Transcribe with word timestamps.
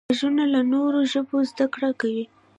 غوږونه 0.09 0.43
له 0.53 0.61
نوو 0.71 1.01
ژبو 1.11 1.37
زده 1.49 1.65
کړه 1.73 1.89
کوي 1.99 2.25